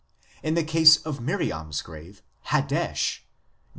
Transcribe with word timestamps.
In 0.41 0.55
the 0.55 0.63
case 0.63 0.97
of 0.97 1.21
Miriam 1.21 1.67
s 1.69 1.83
grave, 1.83 2.23
Hadesh 2.45 3.19
(Num. 3.19 3.27